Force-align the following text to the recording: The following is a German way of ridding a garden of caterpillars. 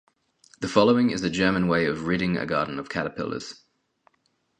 The 0.61 0.67
following 0.67 1.11
is 1.11 1.21
a 1.21 1.29
German 1.29 1.67
way 1.67 1.85
of 1.85 2.07
ridding 2.07 2.35
a 2.35 2.47
garden 2.47 2.79
of 2.79 2.89
caterpillars. 2.89 3.63